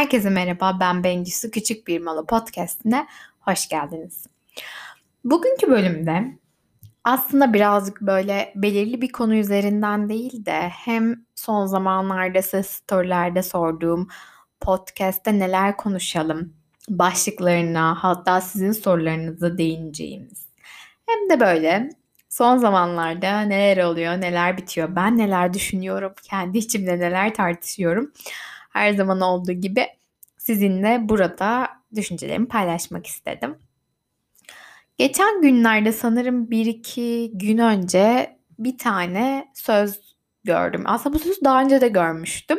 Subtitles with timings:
[0.00, 3.06] Herkese merhaba, ben Bengüsü Küçük Bir Malı Podcast'ine
[3.40, 4.26] hoş geldiniz.
[5.24, 6.38] Bugünkü bölümde
[7.04, 14.08] aslında birazcık böyle belirli bir konu üzerinden değil de hem son zamanlarda ses storylerde sorduğum
[14.60, 16.52] podcast'te neler konuşalım
[16.88, 20.46] başlıklarına hatta sizin sorularınıza değineceğimiz
[21.06, 21.90] hem de böyle
[22.28, 28.12] son zamanlarda neler oluyor, neler bitiyor, ben neler düşünüyorum, kendi içimde neler tartışıyorum
[28.70, 29.86] her zaman olduğu gibi
[30.38, 33.58] sizinle burada düşüncelerimi paylaşmak istedim.
[34.98, 40.82] Geçen günlerde sanırım bir iki gün önce bir tane söz gördüm.
[40.86, 42.58] Aslında bu sözü daha önce de görmüştüm.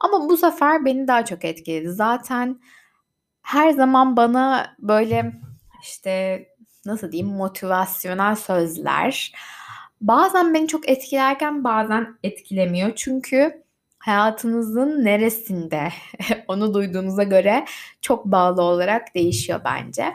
[0.00, 1.90] Ama bu sefer beni daha çok etkiledi.
[1.90, 2.60] Zaten
[3.42, 5.32] her zaman bana böyle
[5.82, 6.46] işte
[6.86, 9.32] nasıl diyeyim motivasyonel sözler
[10.00, 12.92] bazen beni çok etkilerken bazen etkilemiyor.
[12.96, 13.62] Çünkü
[13.98, 15.88] hayatınızın neresinde
[16.48, 17.64] onu duyduğunuza göre
[18.02, 20.14] çok bağlı olarak değişiyor bence.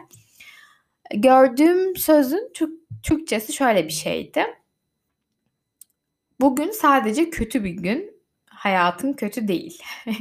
[1.13, 2.53] Gördüğüm sözün
[3.03, 4.45] Türkçesi şöyle bir şeydi.
[6.39, 9.81] Bugün sadece kötü bir gün, hayatın kötü değil.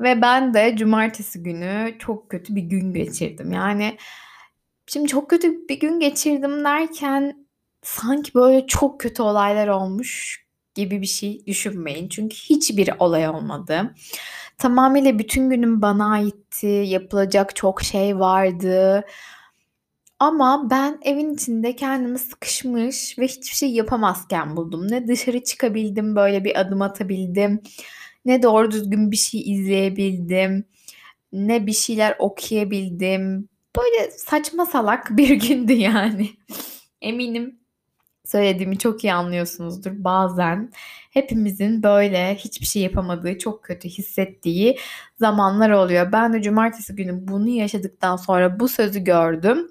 [0.00, 3.52] Ve ben de cumartesi günü çok kötü bir gün geçirdim.
[3.52, 3.96] Yani
[4.86, 7.46] şimdi çok kötü bir gün geçirdim derken
[7.82, 10.45] sanki böyle çok kötü olaylar olmuş
[10.76, 12.08] gibi bir şey düşünmeyin.
[12.08, 13.94] Çünkü hiçbir olay olmadı.
[14.58, 16.66] Tamamıyla bütün günüm bana aitti.
[16.66, 19.04] Yapılacak çok şey vardı.
[20.18, 24.90] Ama ben evin içinde kendimi sıkışmış ve hiçbir şey yapamazken buldum.
[24.90, 27.62] Ne dışarı çıkabildim, böyle bir adım atabildim.
[28.24, 30.64] Ne doğru düzgün bir şey izleyebildim.
[31.32, 33.48] Ne bir şeyler okuyabildim.
[33.76, 36.30] Böyle saçma salak bir gündü yani.
[37.00, 37.60] Eminim
[38.28, 39.90] söylediğimi çok iyi anlıyorsunuzdur.
[39.94, 40.70] Bazen
[41.10, 44.78] hepimizin böyle hiçbir şey yapamadığı, çok kötü hissettiği
[45.18, 46.12] zamanlar oluyor.
[46.12, 49.70] Ben de cumartesi günü bunu yaşadıktan sonra bu sözü gördüm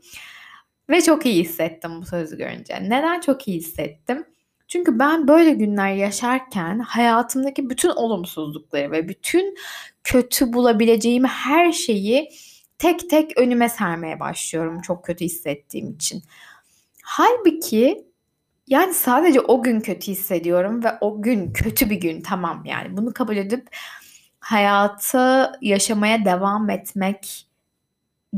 [0.89, 2.79] ve çok iyi hissettim bu sözü görünce.
[2.81, 4.25] Neden çok iyi hissettim?
[4.67, 9.55] Çünkü ben böyle günler yaşarken hayatımdaki bütün olumsuzlukları ve bütün
[10.03, 12.29] kötü bulabileceğim her şeyi
[12.77, 16.23] tek tek önüme sermeye başlıyorum çok kötü hissettiğim için.
[17.03, 18.05] Halbuki
[18.67, 23.13] yani sadece o gün kötü hissediyorum ve o gün kötü bir gün tamam yani bunu
[23.13, 23.67] kabul edip
[24.39, 27.47] hayatı yaşamaya devam etmek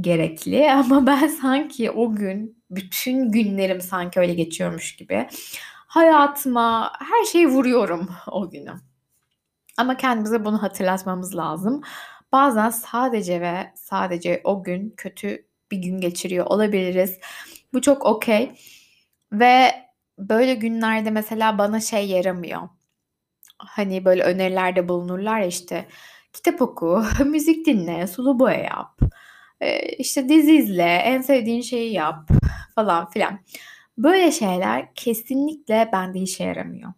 [0.02, 5.28] gerekli ama ben sanki o gün bütün günlerim sanki öyle geçiyormuş gibi
[5.88, 8.74] hayatıma her şeyi vuruyorum o günü.
[9.78, 11.82] Ama kendimize bunu hatırlatmamız lazım.
[12.32, 17.20] Bazen sadece ve sadece o gün kötü bir gün geçiriyor olabiliriz.
[17.74, 18.52] Bu çok okey.
[19.32, 19.87] Ve
[20.18, 22.70] böyle günlerde mesela bana şey yaramıyor.
[23.58, 25.88] Hani böyle önerilerde bulunurlar işte
[26.34, 29.00] kitap oku, müzik dinle, sulu boya yap,
[29.98, 32.30] işte dizi izle, en sevdiğin şeyi yap
[32.76, 33.40] falan filan.
[33.98, 36.94] Böyle şeyler kesinlikle bende işe yaramıyor.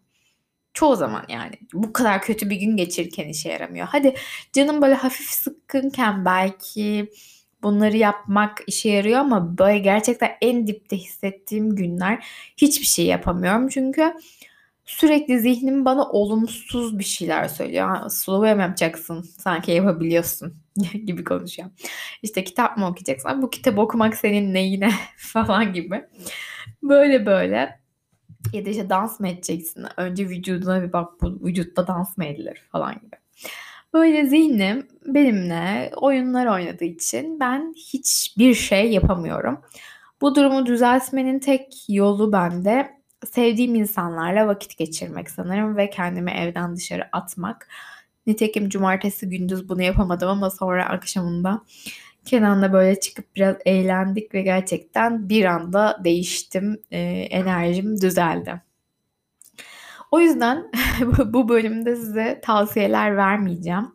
[0.74, 3.86] Çoğu zaman yani bu kadar kötü bir gün geçirirken işe yaramıyor.
[3.90, 4.14] Hadi
[4.52, 7.10] canım böyle hafif sıkkınken belki
[7.62, 12.26] bunları yapmak işe yarıyor ama böyle gerçekten en dipte hissettiğim günler
[12.56, 13.68] hiçbir şey yapamıyorum.
[13.68, 14.14] Çünkü
[14.90, 17.88] sürekli zihnim bana olumsuz bir şeyler söylüyor.
[17.88, 20.54] Ha, slow yapacaksın sanki yapabiliyorsun
[21.06, 21.68] gibi konuşuyor.
[22.22, 23.42] İşte kitap mı okuyacaksın?
[23.42, 26.04] Bu kitabı okumak senin neyine falan gibi.
[26.82, 27.80] Böyle böyle.
[28.52, 29.86] Ya da işte dans mı edeceksin?
[29.96, 33.16] Önce vücuduna bir bak bu vücutta dans mı edilir falan gibi.
[33.94, 39.60] Böyle zihnim benimle oyunlar oynadığı için ben hiçbir şey yapamıyorum.
[40.20, 42.90] Bu durumu düzeltmenin tek yolu bende
[43.30, 47.68] sevdiğim insanlarla vakit geçirmek sanırım ve kendimi evden dışarı atmak.
[48.26, 51.62] Nitekim cumartesi gündüz bunu yapamadım ama sonra akşamında
[52.24, 56.82] Kenan'la böyle çıkıp biraz eğlendik ve gerçekten bir anda değiştim.
[56.90, 57.00] E,
[57.30, 58.62] enerjim düzeldi.
[60.10, 60.70] O yüzden
[61.26, 63.88] bu bölümde size tavsiyeler vermeyeceğim.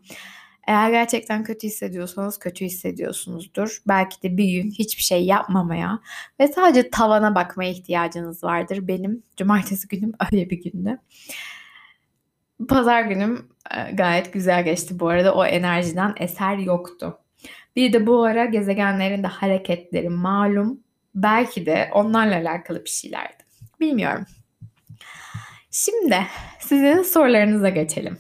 [0.68, 3.82] Eğer gerçekten kötü hissediyorsanız kötü hissediyorsunuzdur.
[3.88, 6.00] Belki de bir gün hiçbir şey yapmamaya
[6.40, 8.88] ve sadece tavana bakmaya ihtiyacınız vardır.
[8.88, 11.00] Benim cumartesi günüm öyle bir gündü.
[12.70, 15.36] Pazar günüm e, gayet güzel geçti bu arada.
[15.36, 17.18] O enerjiden eser yoktu.
[17.76, 20.80] Bir de bu ara gezegenlerin de hareketleri malum.
[21.16, 23.44] Belki de onlarla alakalı bir şeylerdi.
[23.80, 24.26] Bilmiyorum.
[25.78, 26.18] Şimdi
[26.60, 28.18] sizin sorularınıza geçelim.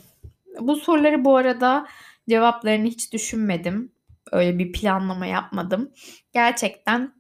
[0.59, 1.87] Bu soruları bu arada
[2.29, 3.91] cevaplarını hiç düşünmedim.
[4.31, 5.91] Öyle bir planlama yapmadım.
[6.33, 7.13] Gerçekten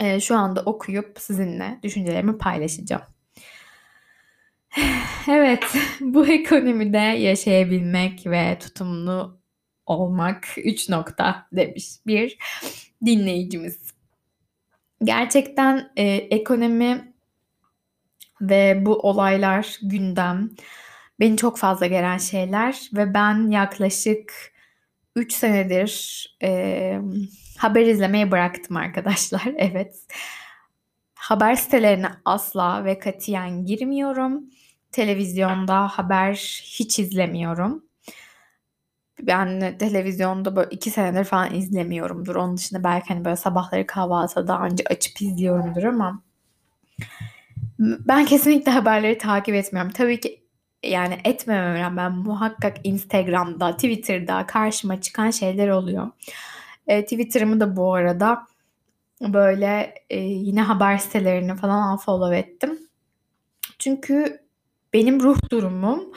[0.00, 3.02] e, şu anda okuyup sizinle düşüncelerimi paylaşacağım.
[5.28, 5.64] Evet,
[6.00, 9.40] bu ekonomide yaşayabilmek ve tutumlu
[9.86, 12.38] olmak 3 nokta demiş bir
[13.06, 13.92] dinleyicimiz.
[15.04, 17.11] Gerçekten, eee, ekonomi
[18.42, 20.50] ve bu olaylar, gündem
[21.20, 24.34] beni çok fazla geren şeyler ve ben yaklaşık
[25.16, 27.14] 3 senedir, emm,
[27.58, 29.42] haber izlemeyi bıraktım arkadaşlar.
[29.58, 29.96] Evet.
[31.14, 34.44] Haber sitelerine asla ve katiyen girmiyorum.
[34.92, 36.34] Televizyonda haber
[36.64, 37.84] hiç izlemiyorum.
[39.20, 42.36] Ben televizyonda böyle 2 senedir falan izlemiyorumdur.
[42.36, 46.22] Onun dışında belki, hani, böyle sabahları kahvaltıda daha önce açıp izliyorumdur ama
[47.82, 49.92] ben kesinlikle haberleri takip etmiyorum.
[49.92, 50.42] Tabii ki,
[50.86, 56.10] yani, etmememe rağmen muhakkak Instagram'da, Twitter'da karşıma çıkan şeyler oluyor.
[56.88, 58.42] Eee, Twitter'ımı da bu arada
[59.22, 62.78] böyle, eee, yine haber sitelerini falan unfollow ettim.
[63.78, 64.38] Çünkü
[64.94, 66.12] benim ruh durumum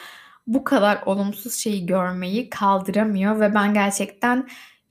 [0.47, 4.47] bu kadar olumsuz şeyi görmeyi kaldıramıyor ve ben gerçekten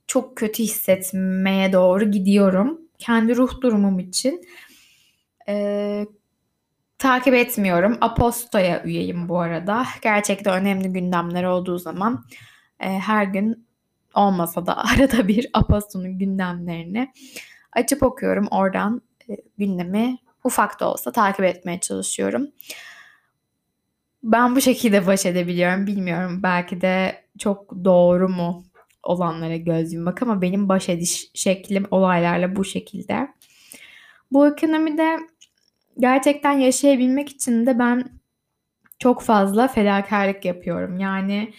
[0.07, 2.81] çok kötü hissetmeye doğru gidiyorum.
[2.99, 4.41] Kendi ruh durumum için,
[5.47, 6.07] eee,
[6.99, 7.97] takip etmiyorum.
[8.01, 9.85] Aposto'ya üyeyim bu arada.
[10.01, 12.25] Gerçekten önemli gündemler olduğu zaman,
[12.81, 13.67] eee, her gün
[14.13, 17.13] olmasa da arada bir Aposto'nun gündemlerini
[17.73, 18.47] açıp okuyorum.
[18.51, 22.47] Oradan, eee, gündemi ufak da olsa takip etmeye çalışıyorum.
[24.23, 25.87] Ben bu şekilde baş edebiliyorum.
[25.87, 28.63] Bilmiyorum belki de çok doğru mu
[29.03, 33.27] olanlara göz yummak ama benim baş ediş şeklim olaylarla bu şekilde.
[34.31, 35.19] Bu ekonomide
[35.99, 38.05] gerçekten yaşayabilmek için de ben
[38.99, 40.99] çok fazla fedakârlık yapıyorum.
[40.99, 41.53] Yani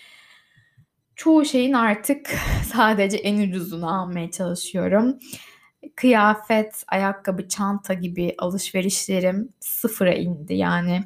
[1.17, 2.31] çoğu şeyin artık
[2.75, 5.19] sadece en ucuzunu almaya çalışıyorum.
[5.97, 10.55] Kıyafet, ayakkabı, çanta gibi alışverişlerim sıfıra indi.
[10.55, 11.05] Yani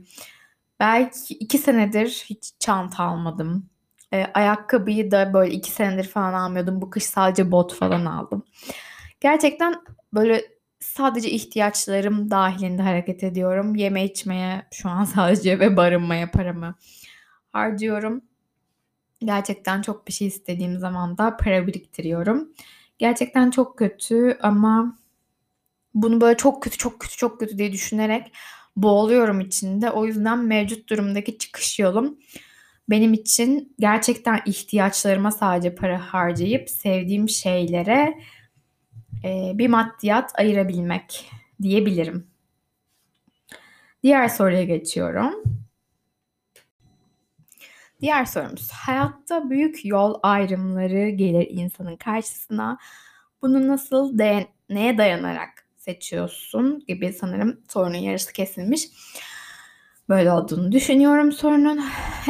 [0.80, 3.70] belki 2 senedir hiç çanta almadım.
[4.12, 6.82] Eee, ayakkabıyı da böyle 2 senedir falan almıyordum.
[6.82, 8.44] Bu kış sadece bot falan aldım.
[9.20, 9.74] Gerçekten
[10.14, 10.44] böyle
[10.80, 13.74] sadece ihtiyaçlarım dâhilinde hareket ediyorum.
[13.74, 16.74] Yeme içmeye şu an sadece ve barınmaya paramı
[17.52, 18.22] harcıyorum.
[19.24, 22.52] Gerçekten çok bir şey istediğim zaman da para biriktiriyorum.
[22.98, 24.98] Gerçekten çok kötü ama
[25.94, 28.32] bunu böyle çok kötü, çok kötü, çok kötü diye düşünerek
[28.76, 29.90] boğuluyorum içinde.
[29.90, 32.18] O yüzden mevcut durumdaki çıkış yolum
[32.90, 38.18] benim için gerçekten ihtiyaçlarıma sadece para harcayıp sevdiğim şeylere,
[39.24, 41.30] eee, bir maddiyat ayırabilmek
[41.62, 42.26] diyebilirim.
[44.02, 45.34] Diğer soruya geçiyorum.
[48.00, 52.78] Diğer sorumuz: Hayatta büyük yol ayrımları gelir insanın karşısına.
[53.42, 58.82] Bunu nasıl dayan neye dayanarak seçiyorsun gibi sanırım sorunun yarısı kesilmiş.
[60.08, 61.80] Böyle olduğunu düşünüyorum sorunun.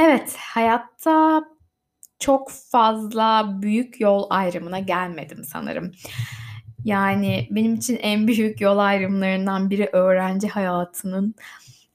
[0.00, 1.44] Evet, hayatta
[2.18, 5.92] çok fazla büyük yol ayrımına gelmedim sanırım.
[6.84, 11.34] Yani benim için en büyük yol ayrımlarından biri öğrenci hayatının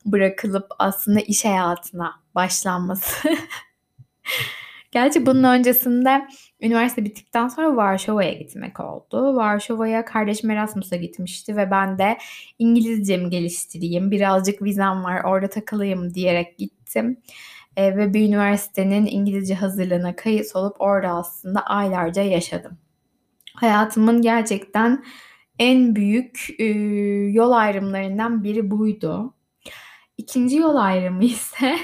[0.06, 3.30] bırakılıp aslında iş hayatına başlanması.
[4.92, 6.28] Gerçi bunun öncesinde
[6.62, 9.36] üniversite bittikten sonra Varşova'ya gitmek oldu.
[9.36, 12.18] Varşova'ya kardeşim Erasmus'a gitmişti ve ben de
[12.60, 17.18] İngilizcemi geliştireyim, birazcık vizem var, orada takılayım diyerek gittim.
[17.78, 22.78] Eee, ve bir üniversitenin İngilizce hazırlığına kayıt olup orada aslında aylarca yaşadım.
[23.56, 25.04] Hayatımın gerçekten
[25.60, 29.34] en büyük, ııı, yol ayrımlarından biri buydu.
[30.20, 31.76] 2'nci yol ayrımı ise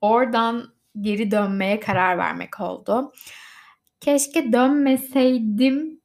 [0.00, 0.64] oradan
[1.00, 3.12] geri dönmeye karar vermek oldu.
[4.00, 6.00] Keşke dönmeseydim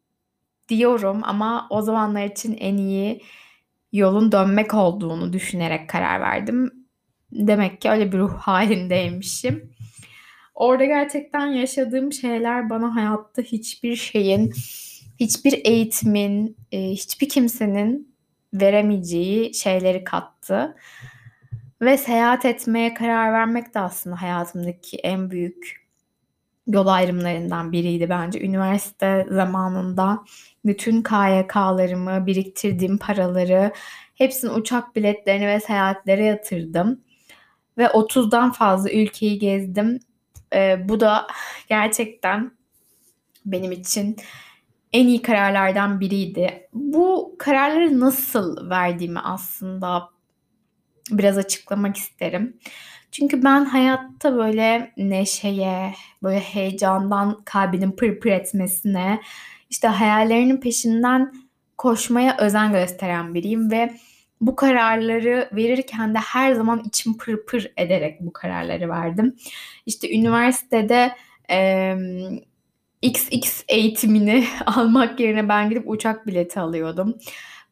[0.69, 3.21] diyorum ama o zamanlar için en iyi
[3.93, 6.71] yolun dönmek olduğunu düşünerek karar verdim.
[7.31, 9.70] Demek ki öyle bir ruh hâlindeymişim.
[10.61, 14.53] Orada gerçekten yaşadığım şeyler bana hayatta hiçbir şeyin,
[15.19, 18.15] hiçbir eğitimin, eee, hiçbir kimsenin
[18.53, 20.75] veremeyeceği şeyleri kattı.
[21.81, 25.87] Ve seyahat etmeye karar vermek de aslında hayatımdaki en büyük
[26.67, 28.41] yol ayrımlarından biriydi bence.
[28.41, 30.23] Üniversite zamanında
[30.65, 33.71] bütün KYK'larımı, biriktirdiğim paraları
[34.15, 37.01] hepsini uçak biletlerine ve seyahatlere yatırdım
[37.77, 39.99] ve 30'dan fazla ülkeyi gezdim.
[40.53, 41.27] Eee, bu da
[41.69, 42.51] gerçekten
[43.45, 44.15] benim için
[44.93, 46.69] en iyi kararlardan biriydi.
[46.73, 50.09] Bu kararları nasıl verdiğimi aslında
[51.11, 52.57] biraz açıklamak isterim.
[53.11, 55.93] Çünkü ben hayatta böyle neşeye,
[56.23, 59.21] böyle heyecandan kalbinin pır pır etmesine,
[59.69, 61.33] işte hayallerinin peşinden
[61.77, 63.93] koşmaya özen gösteren biriyim ve
[64.41, 69.35] bu kararları verirken de her zaman içim pır pır ederek bu kararları verdim.
[69.85, 71.15] İşte üniversitede,
[71.49, 72.39] emm,
[73.01, 77.17] XX eğitimini almak yerine ben gidip uçak bileti alıyordum.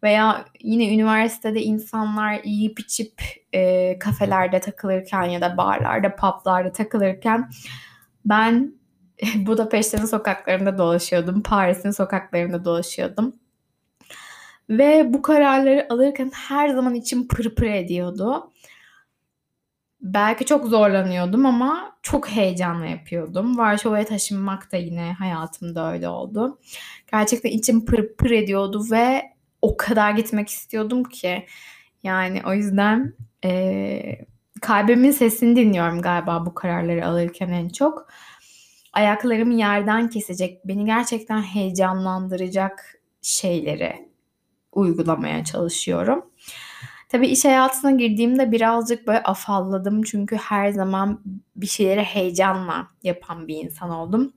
[0.03, 3.21] Veya yine üniversitede insanlar yiyip içip
[3.53, 7.49] e, kafelerde takılırken ya da barlarda, publarda takılırken
[8.25, 8.73] ben
[9.35, 11.43] Budapeşte'nin sokaklarında dolaşıyordum.
[11.43, 13.33] Paris'in sokaklarında dolaşıyordum.
[14.69, 18.51] Ve bu kararları alırken her zaman içim pırpır ediyordu.
[20.01, 23.57] Belki çok zorlanıyordum ama çok heyecanla yapıyordum.
[23.57, 26.59] Varşova'ya taşınmak da yine hayatımda öyle oldu.
[27.11, 29.23] Gerçekten içim pırpır ediyordu ve
[29.61, 31.45] o kadar gitmek istiyordum ki.
[32.03, 33.13] Yani o yüzden
[33.45, 34.25] e,
[34.61, 38.07] kalbimin sesini dinliyorum galiba bu kararları alırken en çok.
[38.93, 44.08] Ayaklarımı yerden kesecek, beni gerçekten heyecanlandıracak şeyleri
[44.79, 46.25] uygulamaya çalışıyorum.
[47.09, 50.03] Tabii iş hayatına girdiğimde birazcık böyle afalladım.
[50.03, 51.21] Çünkü her zaman
[51.55, 54.33] bir şeyleri heyecanla yapan bir insan oldum.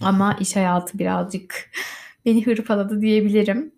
[0.00, 1.70] Ama iş hayatı birazcık
[2.26, 3.74] beni hırpaladı diyebilirim.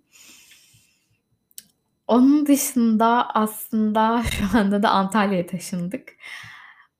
[2.06, 6.16] Onun dışında aslında şu anda da Antalya'ya taşındık.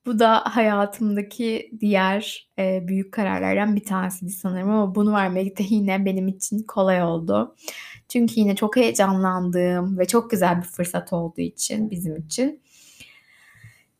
[0.05, 6.05] Bu da hayatımdaki diğer e, büyük kararlardan bir tanesiydi sanırım ama bunu vermek de yine
[6.05, 7.55] benim için kolay oldu.
[8.09, 12.61] Çünkü yine çok heyecanlandığım ve çok güzel bir fırsat olduğu için bizim için.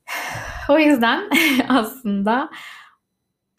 [0.70, 1.30] O yüzden
[1.70, 2.50] aslında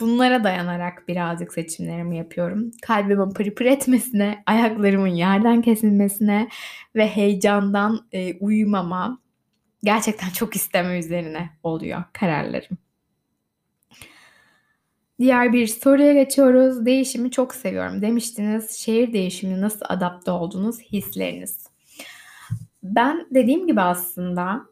[0.01, 2.71] bunlara dayanarak birazcık seçimlerimi yapıyorum.
[2.83, 6.49] Kalbimin pırpır etmesine, ayaklarımın yerden kesilmesine
[6.97, 9.19] ve heyecandan e, uyumama,
[9.85, 12.79] gerçekten çok isteme üzerine oluyor kararlarım.
[15.19, 16.87] Diğer bir soruya geçiyoruz.
[16.87, 18.71] Değişimi çok seviyorum demiştiniz.
[18.71, 20.81] Şehir değişimine nasıl adapte oldunuz?
[20.81, 21.67] Hisleriniz.
[22.83, 24.63] Ben dediğim gibi aslında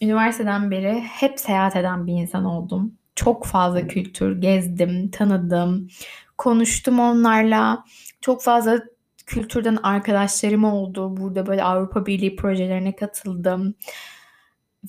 [0.00, 2.94] üniversiteden beri hep seyahat eden bir insan oldum.
[3.16, 5.88] Çok fazla kültür gezdim, tanıdım,
[6.38, 7.84] konuştum onlarla.
[8.20, 8.82] Çok fazla
[9.26, 11.16] kültürden arkadaşlarım oldu.
[11.16, 13.74] Burada böyle Avrupa Birliği projelerine katıldım.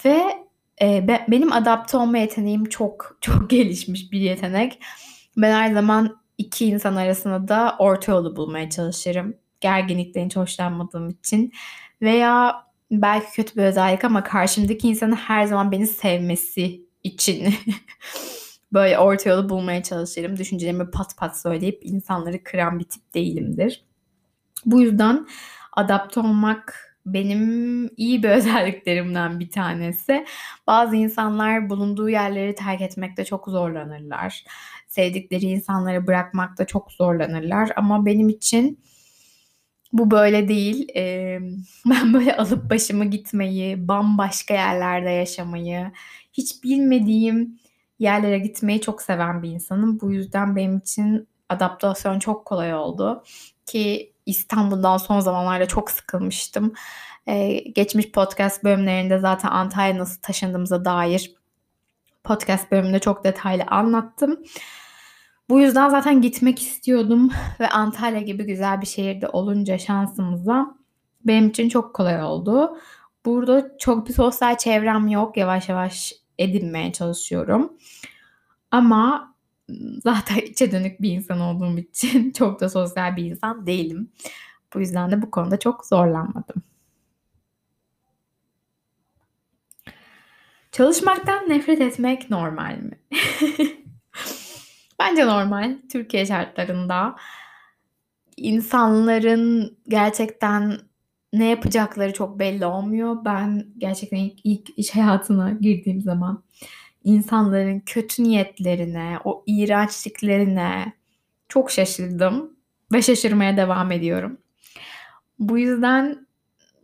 [0.06, 0.46] Ve
[0.82, 4.80] e, be, benim adapte olma yeteneğim çok çok gelişmiş bir yetenek.
[5.38, 9.38] Ben her zaman iki insan arasında da orta yolu bulmaya çalışırım.
[9.62, 11.54] Gerginlikten hiç hoşlanmadığım için.
[12.02, 17.54] Veya belki kötü bir özellik ama karşımdaki insanın her zaman beni sevmesi için
[18.74, 20.38] böyle orta yolu bulmaya çalışırım.
[20.38, 23.86] Düşüncelerimi pat pat söyleyip insanları kıran bir tip değilimdir.
[24.66, 25.28] Bu yüzden
[25.72, 30.26] adapte olmak benim iyi bir özelliklerimden bir tanesi.
[30.68, 34.44] Bazı insanlar bulunduğu yerleri terk etmekte çok zorlanırlar.
[34.88, 38.80] Sevdikleri insanları bırakmakta çok zorlanırlar ama benim için
[39.94, 40.88] bu böyle değil.
[41.86, 45.92] Ben böyle alıp başımı gitmeyi, bambaşka yerlerde yaşamayı,
[46.34, 47.60] hiç bilmediğim
[48.00, 50.00] yerlere gitmeyi çok seven bir insanım.
[50.02, 53.24] Bu yüzden benim için adaptasyon çok kolay oldu
[53.66, 56.74] ki İstanbul'dan son zamanlarda çok sıkılmıştım.
[57.28, 61.36] Ee, geçmiş podcast bölümlerinde zaten Antalya nasıl taşındığımıza dair
[62.24, 64.44] podcast bölümünde çok detaylı anlattım.
[65.50, 70.76] Bu yüzden zaten gitmek istiyordum ve Antalya gibi güzel bir şehirde olunca şansımıza
[71.26, 72.78] benim için çok kolay oldu.
[73.26, 75.38] Burada çok bir sosyal çevrem yok.
[75.38, 77.74] Yavaş yavaş edinmeye çalışıyorum.
[78.72, 79.33] Ama
[80.04, 84.12] zaten içe dönük bir insan olduğum için çok da sosyal bir insan değilim.
[84.74, 86.64] Bu yüzden de bu konuda çok zorlanmadım.
[90.72, 93.00] Çalışmaktan nefret etmek normal mi?
[95.00, 95.78] Bence normal.
[95.92, 97.16] Türkiye şartlarında
[98.38, 100.78] insanların gerçekten
[101.34, 103.26] ne yapacakları çok belli olmuyor.
[103.26, 106.44] Ben gerçekten ilk, ilk iş hayatına girdiğim zaman
[107.04, 110.94] insanların kötü niyetlerine, o iğrençliklerine
[111.50, 112.58] çok şaşırdım
[112.94, 114.38] ve şaşırmaya devam ediyorum.
[115.40, 116.28] Bu yüzden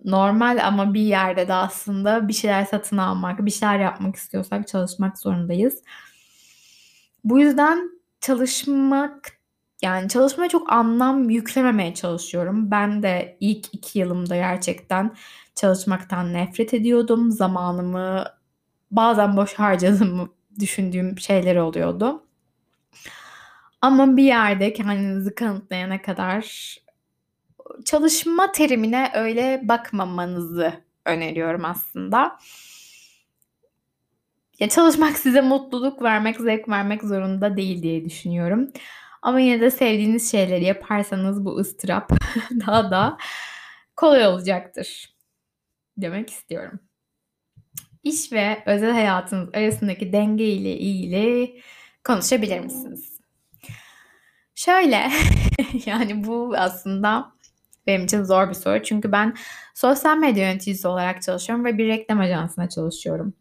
[0.06, 5.18] normal ama bir yerde de aslında bir şeyler satın almak, bir şeyler yapmak istiyorsak çalışmak
[5.20, 5.84] zorundayız.
[7.24, 7.90] Bu yüzden
[8.22, 9.40] çalışmak
[9.82, 12.72] yani çalışmaya çok anlam yüklememeye çalışıyorum.
[12.72, 15.16] Ben de ilk iki yılımda gerçekten
[15.56, 17.32] çalışmaktan nefret ediyordum.
[17.32, 18.26] Zamanımı
[18.92, 20.30] bazen boş harcadığımı
[20.60, 22.24] düşündüğüm şeyler oluyordu.
[23.82, 26.76] Ama bir yerde kendinizi kanıtlayana kadar
[27.86, 30.74] çalışma terimine öyle bakmamanızı
[31.06, 32.38] öneriyorum aslında.
[34.60, 38.72] Ya çalışmak size mutluluk vermek, zevk vermek zorunda değil diye düşünüyorum.
[39.22, 42.12] Ama yine de sevdiğiniz şeyleri yaparsanız bu ıstırap
[42.68, 43.18] daha da
[43.96, 45.16] kolay olacaktır
[45.98, 46.80] demek istiyorum.
[48.04, 51.62] İş ve özel hayatınız arasındaki denge ile ilgili
[52.04, 53.20] konuşabilir misiniz?
[54.56, 55.12] Şöyle,
[55.86, 57.32] yani bu aslında
[57.88, 58.84] benim için zor bir soru.
[58.84, 59.36] Çünkü ben
[59.74, 63.34] sosyal medya yöneticisi olarak çalışıyorum ve bir reklam ajansında çalışıyorum.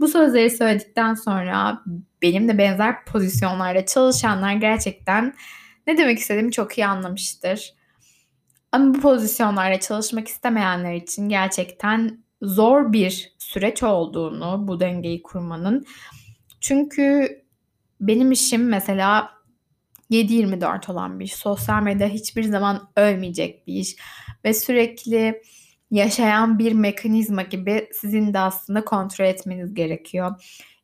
[0.00, 1.82] Bu sözleri söyledikten sonra
[2.22, 5.34] benimle benzer pozisyonlarda çalışanlar gerçekten
[5.86, 7.74] ne demek istediğimi çok iyi anlamıştır.
[8.72, 15.86] Ama bu pozisyonlarda çalışmak istemeyenler için gerçekten zor bir süreç olduğunu bu dengeyi kurmanın.
[16.60, 17.28] Çünkü
[18.00, 19.30] benim işim mesela
[20.10, 21.34] 7-24 olan bir iş.
[21.34, 23.96] Sosyal medya hiçbir zaman ölmeyecek bir iş.
[24.44, 25.42] Ve sürekli
[25.90, 30.30] yaşayan bir mekanizma gibi sizin de aslında kontrol etmeniz gerekiyor.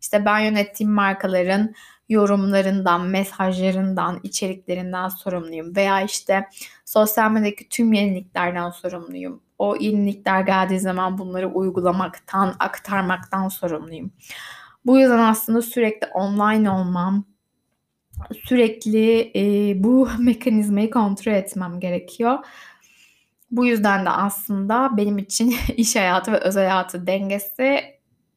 [0.01, 1.75] İşte ben yönettiğim markaların
[2.09, 5.77] yorumlarından, mesajlarından, içeriklerinden sorumluyum.
[5.77, 6.49] Veya işte
[6.85, 9.43] sosyal medyadaki tüm yeniliklerden sorumluyum.
[9.59, 14.13] O yenilikler geldiği zaman bunları uygulamaktan, aktarmaktan sorumluyum.
[14.87, 17.25] Bu yüzden aslında sürekli online olmam,
[18.45, 22.39] sürekli e, bu mekanizmayı kontrol etmem gerekiyor.
[23.51, 27.81] Bu yüzden de aslında benim için iş hayatı ve özel hayatı dengesi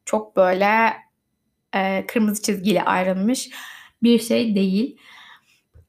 [0.05, 0.93] çok böyle
[1.75, 3.49] e, kırmızı çizgiyle ayrılmış
[4.03, 4.97] bir şey değil.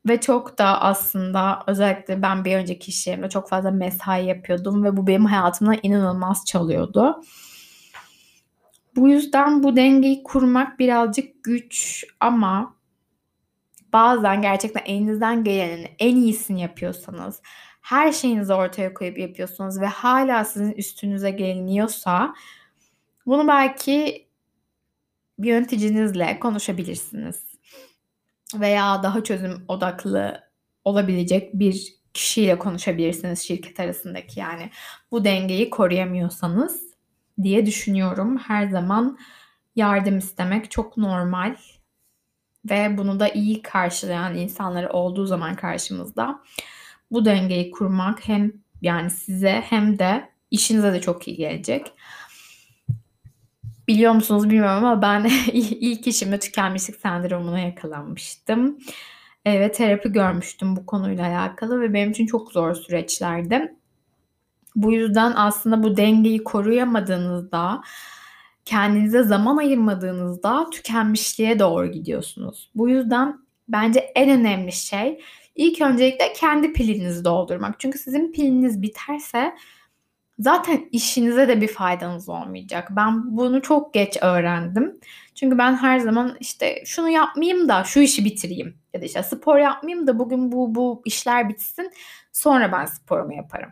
[0.08, 5.06] Ve çok da aslında özellikle ben bir önceki işlerimde çok fazla mesai yapıyordum ve bu
[5.06, 7.22] benim hayatımda inanılmaz çalıyordu.
[8.96, 12.74] Bu yüzden bu dengeyi kurmak birazcık güç ama
[13.92, 17.42] bazen gerçekten elinizden gelenin en iyisini yapıyorsanız,
[17.80, 22.34] her şeyinizi ortaya koyup yapıyorsunuz ve hala sizin üstünüze geliniyorsa
[23.26, 24.26] bunu belki
[25.38, 27.49] bir yöneticinizle konuşabilirsiniz.
[28.54, 30.40] Veya daha çözüm odaklı
[30.84, 34.70] olabilecek bir kişiyle konuşabilirsiniz şirket arasındaki yani
[35.10, 36.90] bu dengeyi koruyamıyorsanız
[37.42, 38.38] diye düşünüyorum.
[38.38, 39.18] Her zaman
[39.76, 41.56] yardım istemek çok normal
[42.70, 46.40] ve bunu da iyi karşılayan insanlar olduğu zaman karşımızda
[47.10, 51.92] bu dengeyi kurmak hem yani size hem de işinize de çok iyi gelecek.
[53.90, 58.78] Biliyor musunuz bilmiyorum ama ben ilk işimde tükenmişlik sendromuna yakalanmıştım.
[59.46, 63.74] Ve terapi görmüştüm bu konuyla alakalı ve benim için çok zor süreçlerdi.
[64.76, 67.82] Bu yüzden aslında bu dengeyi koruyamadığınızda
[68.64, 72.70] kendinize zaman ayırmadığınızda tükenmişliğe doğru gidiyorsunuz.
[72.74, 75.20] Bu yüzden bence en önemli şey
[75.56, 77.80] ilk öncelikle kendi pilinizi doldurmak.
[77.80, 79.54] Çünkü sizin piliniz biterse
[80.40, 82.88] zaten işinize de bir faydanız olmayacak.
[82.90, 85.00] Ben bunu çok geç öğrendim.
[85.34, 88.76] Çünkü ben her zaman işte şunu yapmayayım da şu işi bitireyim.
[88.94, 91.90] Ya da işte spor yapmayayım da bugün bu bu işler bitsin
[92.32, 93.70] sonra ben sporumu yaparım.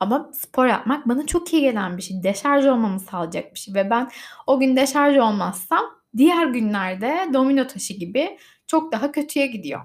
[0.00, 2.22] Ama spor yapmak bana çok iyi gelen bir şey.
[2.22, 3.74] Deşarj olmamı sağlayacak bir şey.
[3.74, 4.10] Ve ben
[4.46, 5.84] o gün deşarj olmazsam
[6.16, 9.80] diğer günlerde domino taşı gibi çok daha kötüye gidiyor.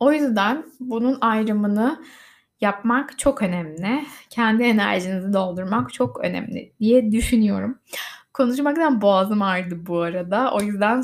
[0.00, 2.04] O yüzden bunun ayrımını
[2.60, 4.06] yapmak çok önemli.
[4.30, 7.78] Kendi enerjinizi doldurmak çok önemli diye düşünüyorum.
[8.34, 10.52] Konuşmaktan boğazım ağrıdı bu arada.
[10.52, 11.02] O yüzden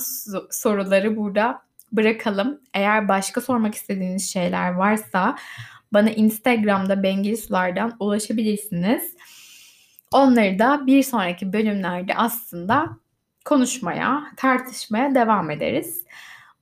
[0.51, 2.61] soruları burada bırakalım.
[2.75, 5.37] Eğer başka sormak istediğiniz şeyler varsa
[5.93, 9.17] bana Instagram'da Bengili Sular'dan ulaşabilirsiniz.
[10.13, 12.97] Onları da bir sonraki bölümlerde aslında
[13.45, 16.05] konuşmaya, tartışmaya devam ederiz.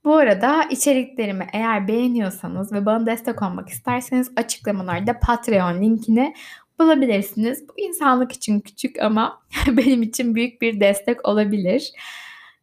[0.05, 6.33] Bu arada içeriklerimi eğer beğeniyorsanız ve bana destek olmak isterseniz açıklamalarda Patreon linkini
[6.79, 7.67] bulabilirsiniz.
[7.67, 11.91] Bu insanlık için küçük ama benim için büyük bir destek olabilir.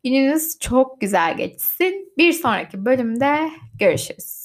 [0.04, 2.12] Gününüz çok güzel geçsin.
[2.18, 4.41] Bir sonraki bölümde görüşürüz.